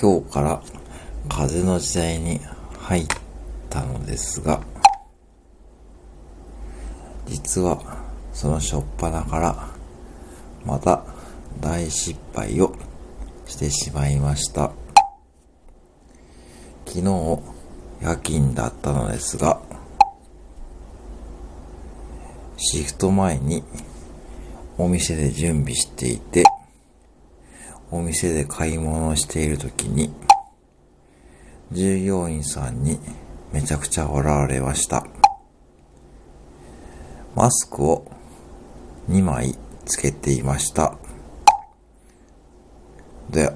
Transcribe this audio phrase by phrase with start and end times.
[0.00, 0.62] 今日から
[1.28, 2.40] 風の時代に
[2.78, 3.06] 入っ
[3.68, 4.62] たのですが、
[7.26, 7.82] 実は
[8.32, 9.68] その初っ端から
[10.64, 11.02] また
[11.60, 12.76] 大失敗を
[13.46, 14.70] してしまいました。
[16.86, 17.40] 昨日
[18.00, 19.60] 夜勤だったのですが、
[22.56, 23.64] シフト前に
[24.76, 26.44] お店で準備していて、
[27.90, 30.12] お店で買い物をしているときに、
[31.72, 32.98] 従業員さんに
[33.52, 35.06] めちゃくちゃ笑われました。
[37.34, 38.10] マスクを
[39.08, 40.96] 2枚つけていました。
[43.30, 43.52] で、